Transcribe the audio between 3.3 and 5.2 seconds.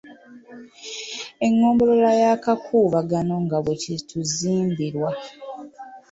nga bwe bituzimbirwa